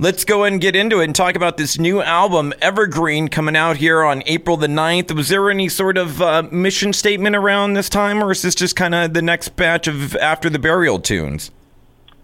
[0.00, 3.76] Let's go and get into it and talk about this new album, Evergreen, coming out
[3.76, 5.14] here on April the 9th.
[5.14, 8.76] Was there any sort of uh, mission statement around this time, or is this just
[8.76, 11.50] kind of the next batch of After the Burial tunes?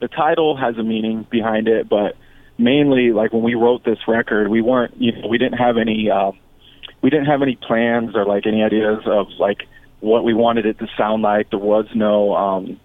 [0.00, 2.16] The title has a meaning behind it, but
[2.56, 6.10] mainly, like when we wrote this record, we weren't, you know, we didn't have any,
[6.10, 6.38] um,
[7.02, 9.68] we didn't have any plans or like any ideas of like
[10.00, 11.50] what we wanted it to sound like.
[11.50, 12.80] There was no, um,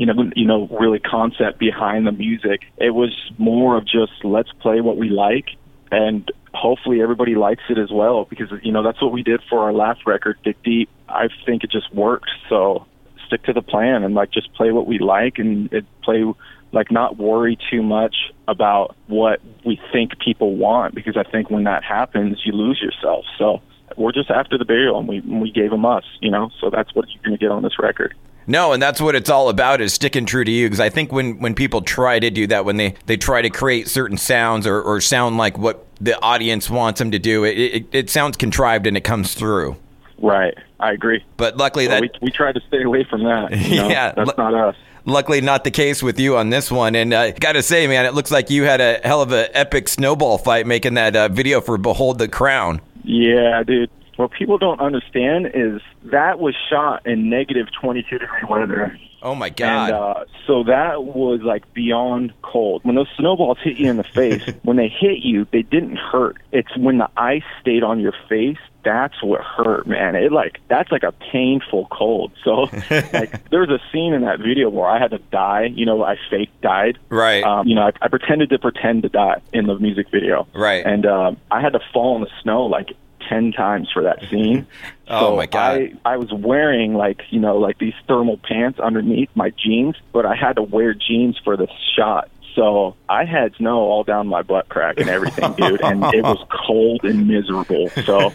[0.00, 2.62] you know, you know, really concept behind the music.
[2.78, 5.50] It was more of just let's play what we like,
[5.92, 8.24] and hopefully everybody likes it as well.
[8.24, 10.88] Because you know that's what we did for our last record, Dig Deep.
[11.06, 12.30] I think it just worked.
[12.48, 12.86] So
[13.26, 16.24] stick to the plan and like just play what we like and it play
[16.72, 21.64] like not worry too much about what we think people want because I think when
[21.64, 23.26] that happens you lose yourself.
[23.38, 23.60] So
[23.98, 26.48] we're just after the burial and we we gave them us, you know.
[26.58, 28.14] So that's what you're going to get on this record.
[28.46, 30.66] No, and that's what it's all about is sticking true to you.
[30.66, 33.50] Because I think when, when people try to do that, when they, they try to
[33.50, 37.58] create certain sounds or, or sound like what the audience wants them to do, it,
[37.58, 39.76] it, it sounds contrived and it comes through.
[40.18, 41.24] Right, I agree.
[41.36, 43.52] But luckily Well, that we we tried to stay away from that.
[43.56, 43.88] You know?
[43.88, 44.76] Yeah, that's lu- not us.
[45.06, 46.94] luckily not the case with you on this one.
[46.94, 49.48] And uh, got to say, man, it looks like you had a hell of an
[49.54, 53.90] epic snowball fight making that uh, video for "Behold the Crown." Yeah, dude.
[54.20, 58.98] What people don't understand is that was shot in negative 22 degree weather.
[59.22, 59.90] Oh my god!
[59.90, 62.82] And uh, so that was like beyond cold.
[62.84, 66.36] When those snowballs hit you in the face, when they hit you, they didn't hurt.
[66.52, 70.14] It's when the ice stayed on your face that's what hurt, man.
[70.14, 72.32] It like that's like a painful cold.
[72.44, 72.68] So
[73.12, 75.70] like there's a scene in that video where I had to die.
[75.74, 76.98] You know, I fake died.
[77.08, 80.46] right, Um, you know, I, I pretended to pretend to die in the music video.
[80.54, 80.84] right.
[80.84, 82.92] And um, I had to fall in the snow like
[83.28, 84.66] ten times for that scene.
[85.12, 85.80] Oh, so my God.
[86.04, 90.24] I, I was wearing like you know like these thermal pants underneath my jeans, but
[90.24, 92.30] I had to wear jeans for the shot.
[92.54, 96.38] So I had snow all down my butt crack and everything, dude, and it was
[96.66, 97.88] cold and miserable.
[98.04, 98.32] So,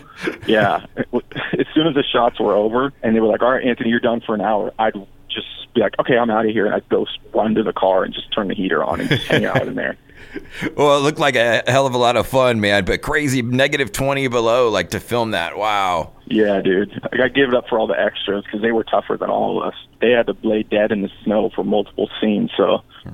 [0.48, 3.90] yeah, as soon as the shots were over and they were like, "All right, Anthony,
[3.90, 4.94] you're done for an hour," I'd
[5.30, 8.04] just be like, "Okay, I'm out of here," and I'd go run to the car
[8.04, 9.98] and just turn the heater on and just hang out in there.
[10.76, 12.86] Well, it looked like a hell of a lot of fun, man.
[12.86, 15.58] But crazy, negative twenty below, like to film that.
[15.58, 16.14] Wow.
[16.28, 16.92] Yeah, dude.
[17.14, 19.68] I give it up for all the extras because they were tougher than all of
[19.68, 19.76] us.
[20.02, 22.82] They had to lay dead in the snow for multiple scenes, so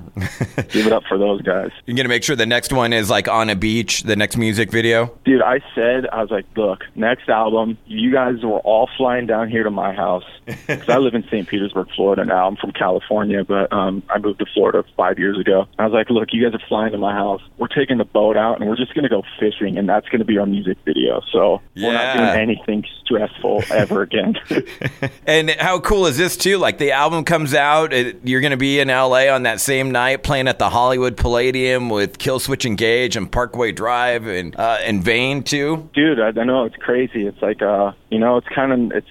[0.70, 1.70] give it up for those guys.
[1.86, 4.02] You're gonna make sure the next one is like on a beach.
[4.02, 5.12] The next music video.
[5.24, 9.48] Dude, I said, I was like, look, next album, you guys were all flying down
[9.50, 10.24] here to my house.
[10.66, 11.46] 'Cause I live in St.
[11.46, 12.46] Petersburg, Florida now.
[12.48, 15.66] I'm from California, but um, I moved to Florida five years ago.
[15.78, 17.40] I was like, look, you guys are flying to my house.
[17.58, 20.18] We're taking the boat out and we're just going to go fishing, and that's going
[20.18, 21.22] to be our music video.
[21.32, 24.34] So we're not doing anything stressful ever again.
[25.26, 26.58] And how cool is this too?
[26.58, 29.90] Like the album comes out, it, you're going to be in LA on that same
[29.90, 35.02] night, playing at the Hollywood Palladium with Killswitch Engage and Parkway Drive and uh, and
[35.02, 35.88] Vane too.
[35.94, 39.06] dude I, I know it's crazy it's like uh you know it's kind of it's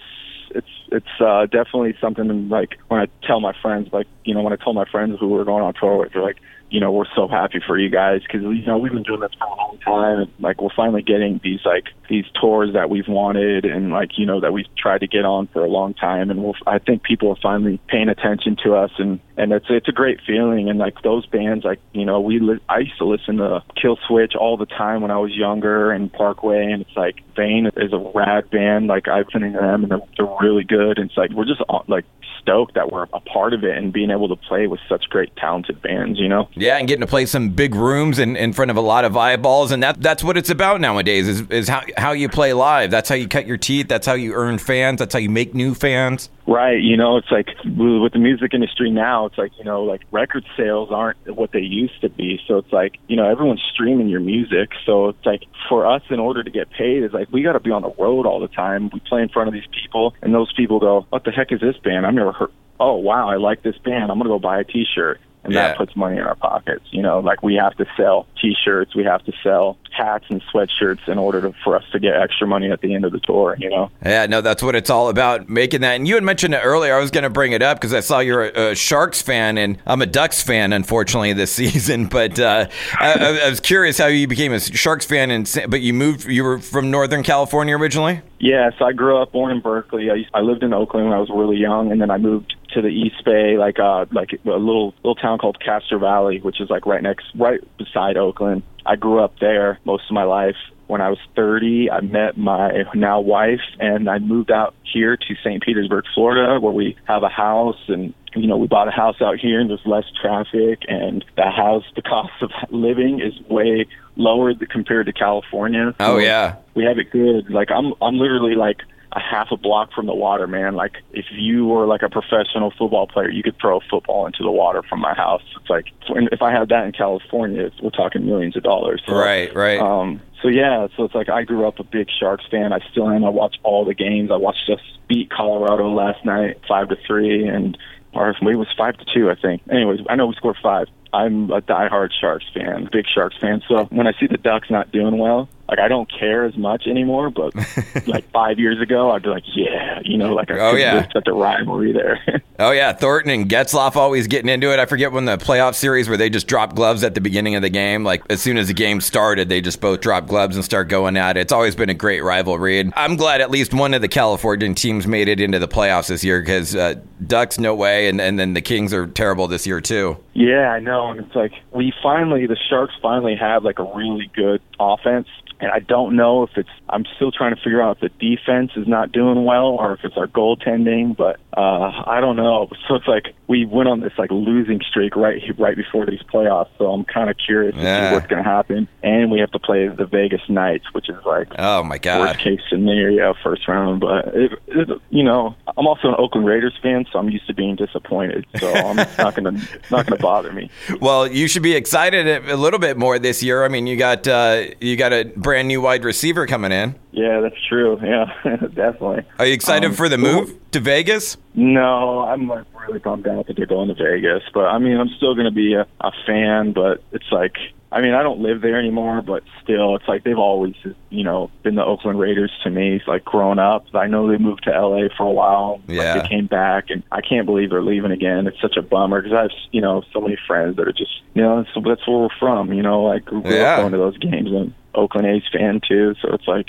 [0.52, 4.54] it's it's uh definitely something like when i tell my friends like you know when
[4.54, 6.38] i tell my friends who we're going on tour with they're like
[6.70, 9.32] you know we're so happy for you guys because you know we've been doing this
[9.38, 13.08] for a long time and like we're finally getting these like these tours that we've
[13.08, 16.30] wanted and like you know that we've tried to get on for a long time.
[16.30, 19.88] And we'll, i think people are finally paying attention to us and and it's it's
[19.88, 20.70] a great feeling.
[20.70, 23.98] And like those bands like you know we li- i used to listen to kill
[24.08, 26.72] switch all the time when i was younger and parkway.
[26.72, 28.88] And it's like vane is a rad band.
[28.88, 31.00] Like i've been to them and they're, they're really good.
[31.00, 32.06] And it's like we're just uh, like
[32.42, 35.34] stoked that we're a part of it and being able to play with such great
[35.36, 36.50] talented bands you know?
[36.54, 39.16] Yeah, and getting to play some big rooms in, in front of a lot of
[39.16, 41.28] eyeballs, and that that's what it's about nowadays.
[41.28, 42.92] Is is how how you play live.
[42.92, 43.88] That's how you cut your teeth.
[43.88, 45.00] That's how you earn fans.
[45.00, 46.30] That's how you make new fans.
[46.48, 50.02] Right, you know, it's like with the music industry now, it's like, you know, like
[50.12, 52.42] record sales aren't what they used to be.
[52.48, 54.72] So it's like, you know, everyone's streaming your music.
[54.86, 57.60] So it's like for us in order to get paid it's like we got to
[57.60, 58.90] be on the road all the time.
[58.92, 61.62] We play in front of these people and those people go, "What the heck is
[61.62, 62.06] this band?
[62.06, 64.12] I've never heard Oh, wow, I like this band.
[64.12, 65.70] I'm going to go buy a t-shirt." And Yeah.
[65.70, 66.84] that puts money in our pockets.
[66.92, 71.08] You know, like we have to sell t-shirts, we have to sell hats and sweatshirts
[71.08, 73.56] in order to, for us to get extra money at the end of the tour,
[73.60, 73.90] you know.
[74.06, 75.96] Yeah, no, that's what it's all about, making that.
[75.96, 76.96] And you had mentioned it earlier.
[76.96, 79.58] I was going to bring it up because I saw you're a, a Sharks fan,
[79.58, 82.06] and I'm a Ducks fan, unfortunately, this season.
[82.06, 82.68] But uh,
[83.00, 86.26] I, I- was curious how you became a Sharks fan, and but you moved.
[86.26, 88.22] You were from Northern California originally.
[88.40, 90.10] Yeah, so I grew up born in Berkeley.
[90.10, 92.56] I, used, I lived in Oakland when I was really young, and then I moved
[92.74, 96.60] to the East Bay, like uh, like a little little town called Castro Valley, which
[96.62, 98.64] is like right next, right beside Oakland.
[98.86, 100.56] I grew up there most of my life.
[100.88, 105.36] when I was 30, I met my now wife, and I moved out here to
[105.44, 105.64] St.
[105.64, 109.38] Petersburg, Florida, where we have a house and you know, we bought a house out
[109.40, 113.86] here and there's less traffic and the house, the cost of living is way
[114.16, 115.94] lower compared to California.
[116.00, 116.56] So oh yeah.
[116.74, 117.50] We have it good.
[117.50, 118.82] Like I'm, I'm literally like
[119.14, 120.76] a half a block from the water, man.
[120.76, 124.44] Like if you were like a professional football player, you could throw a football into
[124.44, 125.44] the water from my house.
[125.60, 129.02] It's like if I had that in California, we're talking millions of dollars.
[129.06, 129.80] So, right, right.
[129.80, 132.72] Um, so yeah, so it's like I grew up a big Sharks fan.
[132.72, 133.26] I still am.
[133.26, 134.32] I watch all the games.
[134.32, 137.78] I watched us beat Colorado last night, five to three, and
[138.14, 139.62] or it was five to two, I think.
[139.70, 140.88] Anyways, I know we scored five.
[141.14, 143.62] I'm a diehard Sharks fan, big Sharks fan.
[143.68, 146.86] So when I see the Ducks not doing well, like I don't care as much
[146.86, 147.30] anymore.
[147.30, 147.56] But
[148.08, 151.28] like five years ago, I'd be like, yeah, you know, like I oh yeah, such
[151.28, 152.20] a rivalry there.
[152.60, 154.80] oh yeah, Thornton and Getzlaf always getting into it.
[154.80, 157.62] I forget when the playoff series where they just drop gloves at the beginning of
[157.62, 158.04] the game.
[158.04, 161.16] Like as soon as the game started, they just both drop gloves and start going
[161.16, 161.42] at it.
[161.42, 162.80] It's always been a great rivalry.
[162.80, 166.08] And I'm glad at least one of the Californian teams made it into the playoffs
[166.08, 166.96] this year because uh,
[167.26, 170.18] Ducks no way, and and then the Kings are terrible this year too.
[170.34, 171.12] Yeah, I know.
[171.12, 175.28] And it's like we finally, the Sharks finally have like a really good offense
[175.62, 176.70] and I don't know if it's.
[176.90, 180.04] I'm still trying to figure out if the defense is not doing well or if
[180.04, 181.16] it's our goaltending.
[181.16, 182.70] But uh, I don't know.
[182.88, 186.68] So it's like we went on this like losing streak right right before these playoffs.
[186.78, 187.84] So I'm kind of curious yeah.
[187.84, 188.88] to see what's going to happen.
[189.02, 192.40] And we have to play the Vegas Knights, which is like oh my god, worst
[192.40, 194.02] case scenario first round.
[194.02, 197.54] But it, it, you know, I'm also an Oakland Raiders fan, so I'm used to
[197.54, 198.46] being disappointed.
[198.58, 200.70] So I'm not gonna not gonna bother me.
[201.02, 203.64] Well, you should be excited a little bit more this year.
[203.64, 206.96] I mean, you got uh, you got a brand new wide receiver coming in.
[207.12, 208.00] Yeah, that's true.
[208.12, 208.26] Yeah,
[208.74, 209.24] definitely.
[209.40, 211.38] Are you excited um, for the move to Vegas?
[211.56, 214.44] No, I'm like really bummed out that they're going to Vegas.
[214.54, 216.74] But I mean, I'm still going to be a, a fan.
[216.74, 217.56] But it's like
[217.94, 220.76] I mean, I don't live there anymore, but still, it's like they've always,
[221.10, 222.96] you know, been the Oakland Raiders to me.
[222.96, 223.86] It's like growing up.
[223.94, 225.82] I know they moved to LA for a while.
[225.88, 226.14] Yeah.
[226.14, 228.48] Like they came back, and I can't believe they're leaving again.
[228.48, 231.22] It's such a bummer because I have, you know, so many friends that are just,
[231.34, 232.72] you know, that's, that's where we're from.
[232.72, 233.74] You know, I grew yeah.
[233.74, 234.52] up going to those games.
[234.52, 236.68] and Oakland A's fan too, so it's like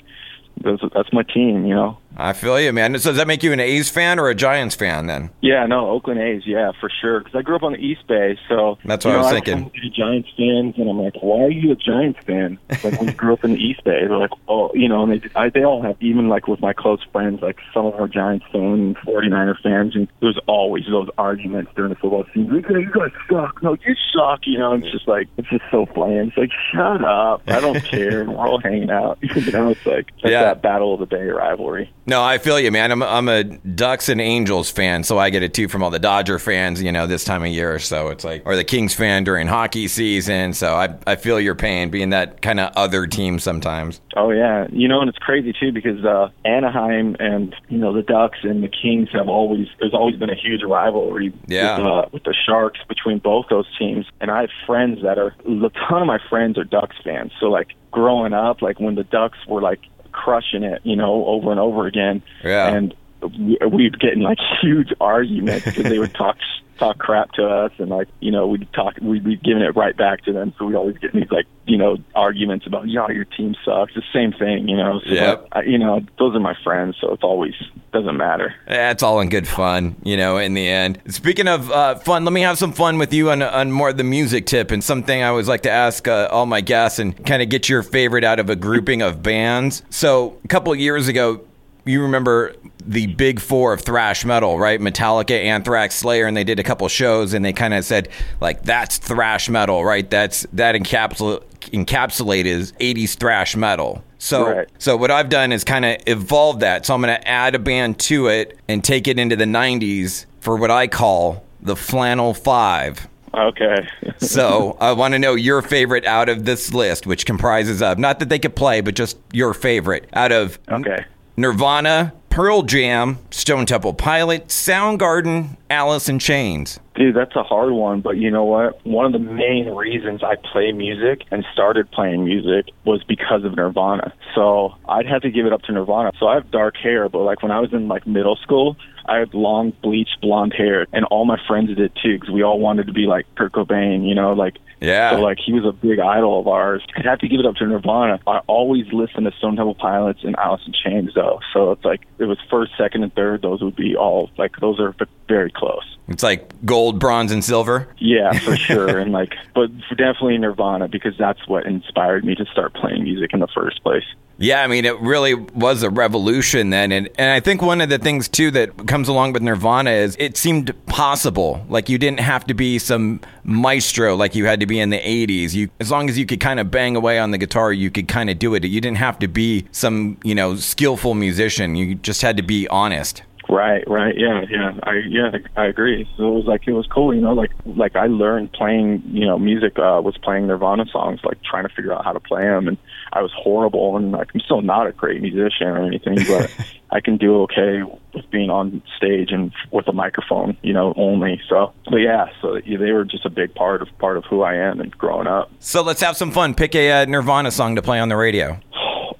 [0.63, 1.99] that's, that's my team, you know.
[2.17, 2.99] I feel you, man.
[2.99, 5.31] So does that make you an A's fan or a Giants fan then?
[5.41, 7.21] Yeah, no, Oakland A's, yeah, for sure.
[7.21, 9.71] Because I grew up on the East Bay, so that's what I was I thinking.
[9.75, 12.59] I Giants fans, and I'm like, why are you a Giants fan?
[12.71, 15.23] Like when you grew up in the East Bay, they're like, oh, you know, and
[15.23, 18.09] they I, they all have even like with my close friends, like some of our
[18.09, 22.55] Giants fans, 49er fans, and there's always those arguments during the football season.
[22.55, 23.63] You guys suck.
[23.63, 24.41] No, you suck.
[24.45, 26.29] You know, it's just like it's just so bland.
[26.29, 27.43] It's like shut up.
[27.47, 28.25] I don't care.
[28.25, 29.19] We're all hanging out.
[29.23, 30.52] you know, it's like yeah.
[30.53, 31.93] That battle of the Bay rivalry.
[32.07, 32.93] No, I feel you, man.
[32.93, 35.99] I'm I'm a Ducks and Angels fan, so I get it too from all the
[35.99, 36.83] Dodger fans.
[36.83, 39.89] You know, this time of year, so it's like, or the Kings fan during hockey
[39.89, 40.53] season.
[40.53, 44.01] So I I feel your pain being that kind of other team sometimes.
[44.17, 48.03] Oh yeah, you know, and it's crazy too because uh, Anaheim and you know the
[48.03, 51.33] Ducks and the Kings have always there's always been a huge rivalry.
[51.47, 51.79] Yeah.
[51.79, 55.35] With, uh, with the Sharks between both those teams, and I have friends that are
[55.47, 57.33] a ton of my friends are Ducks fans.
[57.41, 59.81] So like growing up, like when the Ducks were like
[60.13, 62.23] crushing it, you know, over and over again.
[62.45, 62.69] Yeah.
[62.69, 62.95] And
[63.39, 66.37] we'd get in like huge arguments because they would talk
[66.83, 69.97] talk crap to us and like you know we'd talk we'd be giving it right
[69.97, 70.53] back to them.
[70.59, 73.95] So we'd always get these like you know arguments about yeah your team sucks.
[73.95, 75.01] The same thing you know?
[75.05, 77.55] So yeah like, you know those are my friends so it's always
[77.93, 78.55] doesn't matter.
[78.67, 81.01] That's all in good fun you know in the end.
[81.09, 84.05] Speaking of uh, fun let me have some fun with you on, on more the
[84.05, 87.43] music tip and something I always like to ask uh, all my guests and kind
[87.43, 89.83] of get your favorite out of a grouping of bands.
[89.91, 91.45] So a couple years ago
[91.85, 94.81] you remember the big four of thrash metal, right?
[94.81, 98.09] Metallica, Anthrax, Slayer, and they did a couple shows, and they kind of said
[98.41, 100.09] like that's thrash metal, right?
[100.09, 104.03] That's that encapsulate encapsulate is 80s thrash metal.
[104.19, 104.69] So right.
[104.79, 106.87] so what I've done is kind of evolve that.
[106.87, 110.27] So I'm going to add a band to it and take it into the 90s
[110.41, 113.09] for what I call the Flannel 5.
[113.35, 113.89] Okay.
[114.19, 118.21] so I want to know your favorite out of this list, which comprises of not
[118.21, 121.05] that they could play, but just your favorite out of okay.
[121.37, 126.79] Nirvana, Pearl Jam, Stone Temple Pilot, Soundgarden, Alice in Chains.
[126.95, 128.85] Dude, that's a hard one, but you know what?
[128.85, 133.57] One of the main reasons I play music and started playing music was because of
[133.57, 134.13] Nirvana.
[134.35, 136.13] So I'd have to give it up to Nirvana.
[136.21, 138.77] So I have dark hair, but like when I was in like middle school,
[139.07, 142.61] I had long bleached blonde hair, and all my friends did too, because we all
[142.61, 145.13] wanted to be like Kurt Cobain, you know, like yeah.
[145.13, 146.85] So like he was a big idol of ours.
[146.97, 148.21] I'd have to give it up to Nirvana.
[148.27, 151.41] I always listen to Stone Temple Pilots and Alice in Chains though.
[151.53, 153.43] So it's like it was first, second, and third.
[153.43, 154.95] Those would be all like those are
[155.29, 155.97] very close.
[156.09, 157.89] It's like gold, bronze, and silver.
[157.99, 158.99] Yeah, for sure.
[158.99, 163.41] and like, but definitely Nirvana because that's what inspired me to start playing music in
[163.41, 164.05] the first place.
[164.39, 166.91] Yeah, I mean, it really was a revolution then.
[166.91, 170.17] And, and I think one of the things, too, that comes along with Nirvana is
[170.19, 171.65] it seemed possible.
[171.69, 174.99] Like you didn't have to be some maestro like you had to be in the
[174.99, 175.55] 80s.
[175.55, 178.09] You, as long as you could kind of bang away on the guitar, you could
[178.09, 178.65] kind of do it.
[178.65, 181.77] You didn't have to be some, you know, skillful musician.
[181.77, 183.23] You just had to be honest.
[183.53, 186.09] Right, right, yeah, yeah, I yeah, I agree.
[186.17, 189.27] So it was like it was cool, you know, like like I learned playing, you
[189.27, 189.79] know, music.
[189.79, 192.79] Uh, was playing Nirvana songs, like trying to figure out how to play them, and
[193.13, 196.51] I was horrible, and like I'm still not a great musician or anything, but
[196.91, 197.83] I can do okay
[198.15, 201.39] with being on stage and with a microphone, you know, only.
[201.47, 204.41] So, but yeah, so yeah, they were just a big part of part of who
[204.41, 205.51] I am and growing up.
[205.59, 206.55] So let's have some fun.
[206.55, 208.59] Pick a uh, Nirvana song to play on the radio.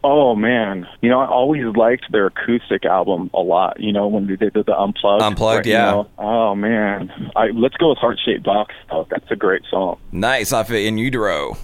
[0.05, 3.79] Oh man, you know I always liked their acoustic album a lot.
[3.81, 5.23] You know when they did the unplugged.
[5.23, 5.91] Unplugged, right, yeah.
[5.91, 6.09] You know?
[6.19, 8.75] Oh man, I let's go with Heart Shaped Box.
[8.91, 9.99] Oh, that's a great song.
[10.11, 11.57] Nice off of In Utero.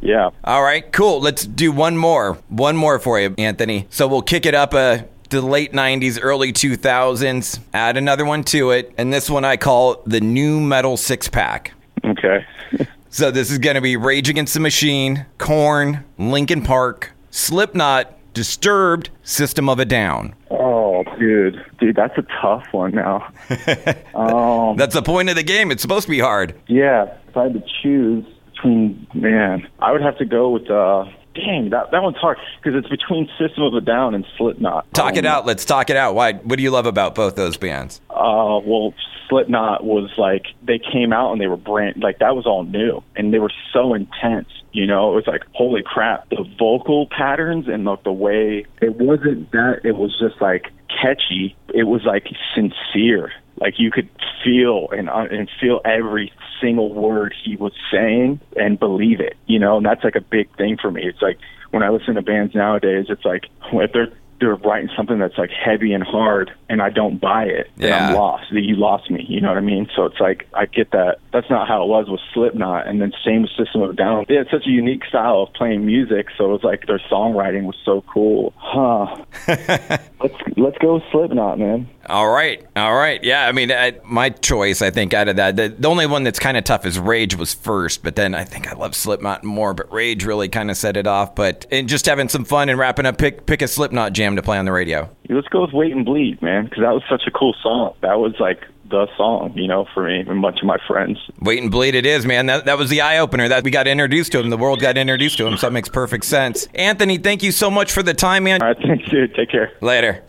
[0.00, 0.30] Yeah.
[0.44, 1.20] All right, cool.
[1.20, 2.34] Let's do one more.
[2.48, 3.86] One more for you, Anthony.
[3.90, 4.98] So we'll kick it up uh,
[5.30, 8.92] to the late 90s, early 2000s, add another one to it.
[8.98, 11.72] And this one I call the Nu Metal Six Pack.
[12.04, 12.44] Okay.
[13.08, 19.10] So this is going to be Rage Against the Machine, Korn, Linkin Park, Slipknot, Disturbed,
[19.22, 20.34] System of a Down.
[20.50, 23.30] oh, dude, dude, that's a tough one now.
[24.14, 25.70] um, That's the point of the game.
[25.70, 26.54] It's supposed to be hard.
[26.66, 28.24] yeah, if I had to choose
[28.54, 30.70] between, man, I would have to go with.
[30.70, 31.04] uh
[31.36, 34.92] Dang, that that one's hard because it's between System of a Down and Slipknot.
[34.94, 35.46] Talk it Um, out.
[35.46, 36.14] Let's talk it out.
[36.14, 36.32] Why?
[36.32, 38.00] What do you love about both those bands?
[38.10, 38.94] uh well
[39.28, 43.02] slipknot was like they came out and they were brand like that was all new
[43.16, 47.66] and they were so intense you know it was like holy crap the vocal patterns
[47.68, 50.70] and like the way it wasn't that it was just like
[51.02, 54.08] catchy it was like sincere like you could
[54.44, 59.58] feel and uh, and feel every single word he was saying and believe it you
[59.58, 61.38] know and that's like a big thing for me it's like
[61.70, 65.50] when i listen to bands nowadays it's like if they're they're writing something that's like
[65.50, 68.08] heavy and hard and I don't buy it, then Yeah.
[68.08, 68.52] I'm lost.
[68.52, 69.24] You lost me.
[69.28, 69.88] You know what I mean?
[69.94, 71.18] So it's like I get that.
[71.32, 74.24] That's not how it was with Slipknot, and then same with System of Down.
[74.28, 77.64] They had such a unique style of playing music, so it was like their songwriting
[77.64, 78.52] was so cool.
[78.56, 79.24] Huh?
[79.48, 81.88] let's let's go with Slipknot, man.
[82.08, 83.46] All right, all right, yeah.
[83.46, 86.38] I mean, I, my choice, I think, out of that, the, the only one that's
[86.38, 89.74] kind of tough is Rage was first, but then I think I love Slipknot more.
[89.74, 91.34] But Rage really kind of set it off.
[91.34, 94.42] But and just having some fun and wrapping up, pick pick a Slipknot jam to
[94.42, 95.10] play on the radio.
[95.28, 97.94] Let's go with Wait and Bleed, man, because that was such a cool song.
[98.02, 101.18] That was like the song, you know, for me and a bunch of my friends.
[101.40, 102.46] Wait and bleed, it is, man.
[102.46, 103.48] That that was the eye opener.
[103.48, 104.50] That we got introduced to him.
[104.50, 105.56] The world got introduced to him.
[105.56, 106.68] So that makes perfect sense.
[106.74, 108.62] Anthony, thank you so much for the time, man.
[108.62, 109.34] All right, thanks, dude.
[109.34, 109.72] Take care.
[109.80, 110.22] Later.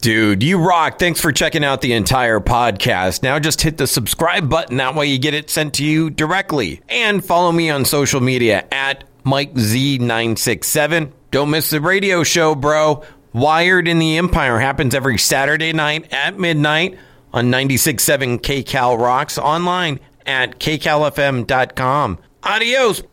[0.00, 0.98] Dude, you rock.
[0.98, 3.22] Thanks for checking out the entire podcast.
[3.22, 4.78] Now just hit the subscribe button.
[4.78, 6.80] That way you get it sent to you directly.
[6.88, 11.12] And follow me on social media at MikeZ967.
[11.30, 13.04] Don't miss the radio show, bro.
[13.32, 16.98] Wired in the Empire happens every Saturday night at midnight
[17.32, 22.18] on 96.7 KCal Rocks online at kcalfm.com.
[22.42, 23.02] Adios.